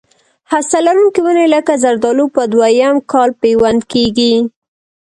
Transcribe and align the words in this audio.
هسته 0.51 0.77
لرونکي 0.85 1.19
ونې 1.23 1.45
لکه 1.55 1.73
زردالو 1.83 2.25
په 2.35 2.43
دوه 2.53 2.67
یم 2.79 2.95
کال 3.11 3.29
پیوند 3.41 3.81
کېږي. 3.91 4.33